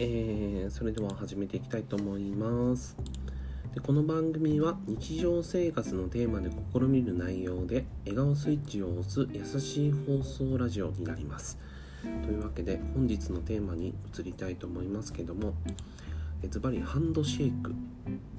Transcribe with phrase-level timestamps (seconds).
[0.00, 2.96] えー、それでは始めていきたいと思います。
[3.74, 11.58] でこの番組は日常生活のテーマで試みる内容で笑顔スイッチを押す優しい放送ラジオになります。
[12.24, 15.54] というわけで本日のテーマに移りたいと思いますけども
[16.48, 17.74] ズバリハンドシェイク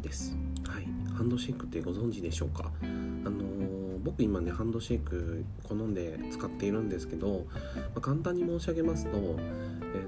[0.00, 0.36] です。
[0.64, 0.86] はい。
[1.12, 2.70] ハンドシェイクってご存知でしょうか？
[2.82, 10.07] あのー、僕今ねハンドシェイク好んで使っているんですけど、まあ、簡単に申し上げますとえっ、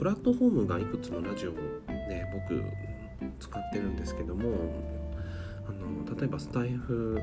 [0.00, 1.52] プラットフォームがいくつのラジオを
[1.92, 2.64] ね僕
[3.38, 4.54] 使ってるんですけども
[5.68, 7.20] あの例えばスタイフ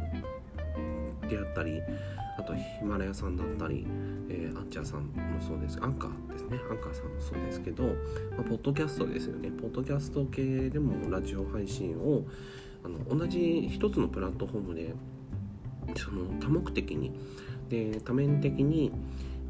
[1.28, 1.82] であったり
[2.38, 3.88] あとヒマラヤさんだったり、
[4.30, 5.80] えー、アンチャーさんもそうです。
[5.82, 6.60] アンカーですね。
[6.70, 7.90] アンカーさんもそうですけど、ま
[8.42, 9.50] あ、ポッドキャストですよね。
[9.50, 12.26] ポッドキャスト系でもラジオ配信を
[12.86, 14.94] あの同じ一つのプラットフォームで
[15.96, 17.12] その多目的に。
[17.70, 18.92] で多面的に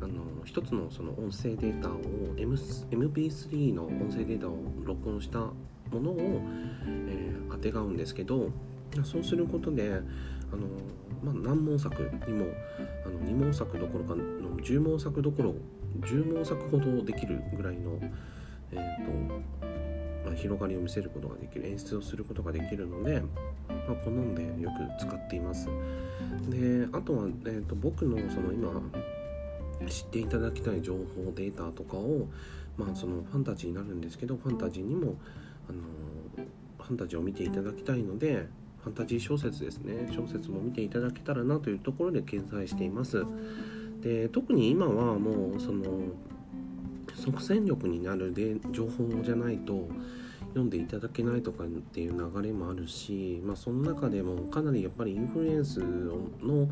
[0.02, 0.14] あの
[0.46, 2.00] 一つのその音声データを、
[2.36, 5.54] MP3 の音声データを録音したも
[5.94, 6.42] のを、
[6.86, 8.52] えー、あてがうんですけど
[9.04, 10.68] そうすることであの、
[11.24, 12.46] まあ、何問作にも
[13.06, 14.24] あの2問作どころかの
[14.58, 15.56] 10問作どころ
[16.02, 18.00] 10問作ほどできるぐらいの、
[18.72, 19.12] えーと
[20.26, 23.22] まあ、広がりを見せることができる演出をすることができるので、
[23.70, 25.68] まあ、好んでよく使っています。
[26.50, 28.72] であとは、えーと僕のその今
[29.88, 32.28] 知っていただきたい情報データとかを
[32.78, 35.16] まあそのファンタジーになるんですけどファンタジーにも
[35.70, 35.80] あの
[36.80, 38.48] ファンタジーを見ていただきたいので
[38.84, 40.10] ファンタジー小説ですね。
[40.16, 43.26] 小説も見ていただけたらなというところで掲載しています。
[44.02, 45.84] で特に今はもうその
[47.16, 49.88] 即戦力になるで情報じゃないと
[50.50, 56.70] 読んでいただけないとかっていう流れもあるし、まあ、その中でもかなりやっぱりインフルエンスの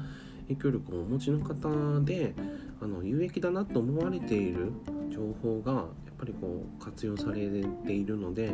[0.48, 2.34] 影響力をお持ちの方で
[2.82, 4.72] あの有益だなと思われている
[5.10, 5.84] 情報がやっ
[6.18, 7.50] ぱりこう活用され
[7.86, 8.52] ているので、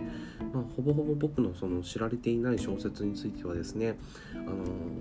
[0.53, 3.97] まあ、ほぼほぼ僕のその知られていない小説についてはですね
[4.33, 4.55] あの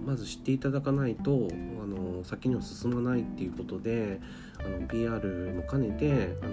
[0.07, 1.49] まず知っていただかないと
[1.83, 4.21] あの先には進まないっていうことで
[4.59, 6.47] あの PR も兼ねてあ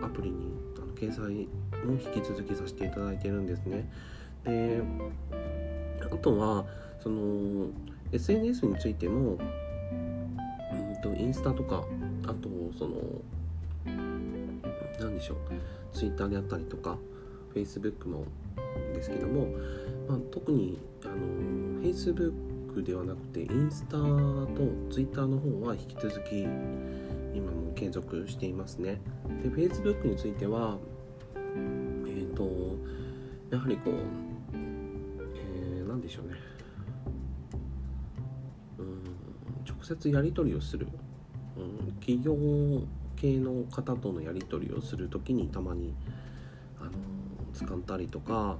[0.00, 1.48] のアプリにあの掲載
[1.84, 3.88] も引き続きさせていただいてるんですね。
[4.44, 4.82] で
[6.04, 6.64] あとは
[7.00, 7.68] その
[8.12, 11.84] SNS についてもうんとインスタとか
[12.24, 12.94] あとその
[15.00, 15.36] 何でしょう。
[15.92, 16.96] ツイッターであったりとか
[17.52, 18.24] フェイスブックも
[18.94, 19.48] ですけども、
[20.08, 21.14] まあ、特にあの
[21.80, 23.98] フェイスブックではなくてインスタと
[24.90, 26.42] ツイッターの方は引き続き
[27.34, 29.00] 今も継続していますね。
[29.42, 30.78] でフェイスブックについては
[31.44, 32.48] えっ、ー、と
[33.50, 33.94] やはりこう、
[34.54, 36.36] えー、何でしょうね。
[38.78, 39.02] うん
[39.68, 40.88] 直接やり取りをする、
[41.56, 42.36] うん、企業
[43.16, 45.94] 系の方とのやり取りをする時にたまに
[46.80, 46.90] あの
[47.52, 48.56] 使ったりとか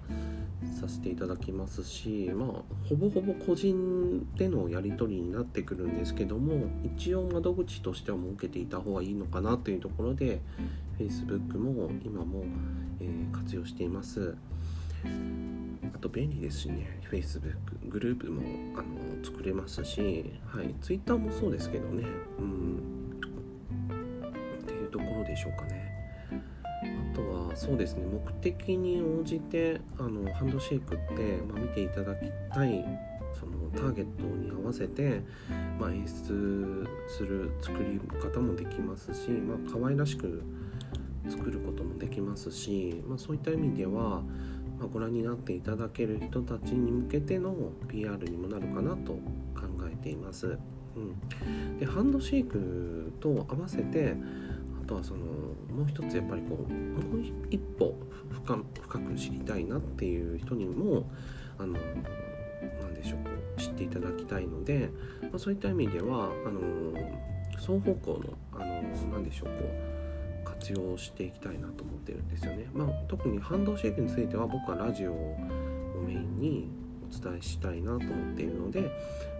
[0.80, 2.48] させていただきますしまあ
[2.88, 10.40] ほぼほぼ個人でのやり取りになってくるんですけども一応窓口としては設けていた方がいいのかなというところで
[10.98, 12.44] Facebook も今も、
[13.00, 14.36] えー、活用しています。
[16.02, 17.52] と便利ですしね Facebook
[17.88, 18.42] グループも
[18.78, 22.04] あの作れますし、はい、Twitter もそうですけどね
[22.38, 23.20] うん。
[24.60, 25.90] っていうところでしょうかね。
[26.82, 32.84] あとはそうですね目的に応じてあのハンドシェイクって、まあ、見ていただきたい
[33.38, 35.22] そのターゲットに合わせて、
[35.78, 40.42] まあ、演出する作り方もできますし、まあ可愛らしく
[41.28, 44.22] 作ることもできますし、まあ、そういった意味では
[44.82, 47.54] まご覧になっていただける人たちに向けての
[47.88, 49.20] PR にもなるかなと考
[49.90, 50.58] えています。
[50.94, 54.14] うん、でハンドシェイクと合わせて
[54.82, 57.96] あとはそのもう一つやっぱりこうもう一歩
[58.30, 61.08] 深深く知りたいなっていう人にも
[61.58, 61.78] あの
[62.82, 64.90] 何でしょうこう知っていただきたいので、
[65.22, 66.60] まあ、そういった意味ではあの
[67.56, 70.01] 双方向のあの何でしょうこう
[70.44, 72.68] 活用していきたいなと思ってるんですよね。
[72.72, 75.36] まあ、特にハンドシェイクについては僕はラジオを
[76.06, 76.70] メインに
[77.10, 78.82] お伝えしたいなと思っているので、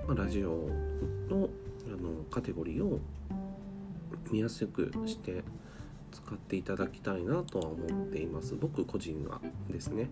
[0.07, 0.69] まあ、ラジオ
[1.29, 1.49] の
[1.85, 3.01] あのカテゴリーを
[4.31, 5.43] 見やすくして
[6.13, 10.11] 使っていただきたいなとは思っています僕個人はですね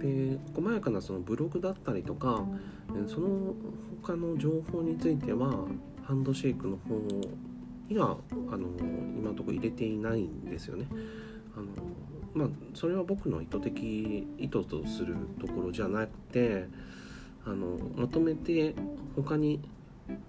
[0.00, 2.42] で細やかなそのブログだったりとか
[3.06, 3.54] その
[4.02, 5.66] 他の情報については
[6.04, 6.96] ハンドシェイクの方
[7.88, 8.16] には
[8.50, 10.86] あの今のとこ入れていないんですよね。
[11.56, 11.66] あの
[12.34, 16.68] まあ、それは僕の意図的意図とするところじゃなくて
[17.46, 18.74] あのまとめて
[19.14, 19.60] 他に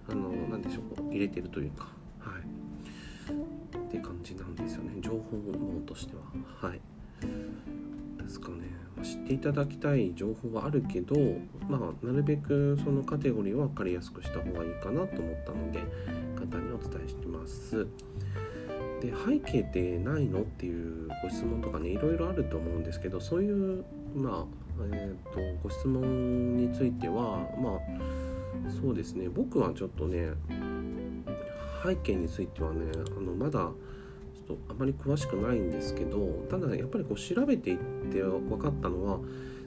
[0.09, 1.89] あの何でしょう入れてるというか
[2.19, 3.77] はい。
[3.77, 4.93] って感じなんですよね。
[5.01, 5.17] 情報
[5.51, 6.69] 網としては。
[6.69, 6.79] はい。
[8.27, 8.55] ですかね、
[8.95, 11.15] ま、知っていただきたい情報はあるけど、
[11.67, 15.79] まあ、なるべくそのカテゴリーは分かりやすくした方がいいかなと思ったので
[16.35, 17.87] 簡単にお伝えしてます。
[19.01, 23.85] で背景ってないのっていうご質問とかねいろいろあると思うんですけどそういう
[24.15, 24.45] まあ
[24.91, 30.29] えーと、ご質問についてはまあそうですね僕はちょっとね
[31.83, 33.69] 背景についてはねあのまだ
[34.47, 37.77] とあまり詳しくないんですけどただやっぱりこう調べていっ
[38.11, 39.19] て分かったのは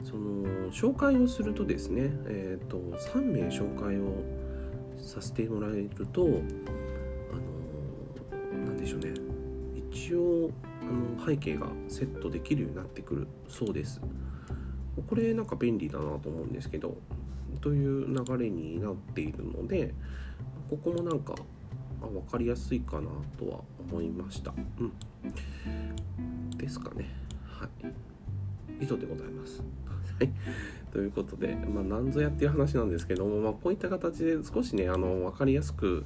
[0.04, 4.24] その紹介をするとですね、えーと、3名紹介を
[4.98, 6.32] させてもらえるとあの
[8.64, 9.12] なんでしょうね
[9.92, 10.50] 一応
[10.82, 14.00] あの背景がセットできるようになってくるそうです。
[15.08, 16.96] これなんか便利だなと思うんですけど
[17.60, 19.94] という流れになっているので
[20.68, 21.34] ここもなんか
[22.02, 23.08] あ分かりやすいかな
[23.38, 23.60] とは
[23.90, 24.52] 思いました。
[24.78, 27.06] うん、ですかね。
[27.44, 27.68] はい。
[28.80, 29.62] 以上でございます。
[30.18, 30.30] はい。
[30.92, 36.04] ということで、まあ、なんぞやっていう話なんですけども、まあ、こういった形で少しね、あの分かりやすく、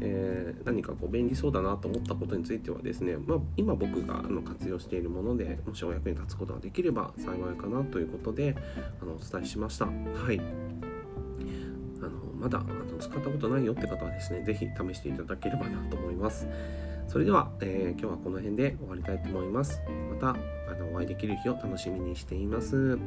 [0.00, 8.56] えー、何かこう便利そうだなと思ったことについてはですね、まあ、今僕があの活用しているものでもしお役に立つことができれば幸いかなということで
[9.00, 9.86] あのお伝えしました。
[9.86, 9.92] は
[10.32, 10.61] い
[12.42, 16.48] まだあの使ったことないよって方はですね、是非試していただければなと思います。
[17.06, 19.80] それでは、えー、今日はこの辺で終わりたいと思います。
[20.10, 22.98] またあのお会いできる日を楽しみにしています。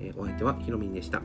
[0.00, 1.20] えー、お相手はひろみんでした。